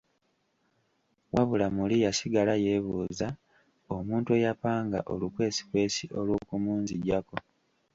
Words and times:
Wabula 1.33 1.67
muli 1.75 1.95
yasigala 2.05 2.53
yeebuuza 2.63 3.27
omuntu 3.95 4.29
eyapanga 4.37 4.99
olukwesikwesi 5.13 6.03
olwokumunzigyako. 6.19 7.35